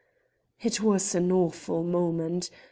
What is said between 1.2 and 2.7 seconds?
awful moment.